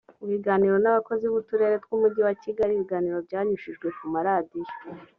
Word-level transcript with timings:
ibiganiro 0.25 0.75
n 0.79 0.85
abakozi 0.91 1.23
b 1.31 1.33
uturere 1.41 1.75
tw 1.83 1.89
umujyi 1.95 2.21
wa 2.27 2.33
kigali 2.43 2.71
ibiganiro 2.73 3.17
byanyujijwe 3.27 3.87
ku 3.97 4.03
maradiyo 4.13 4.65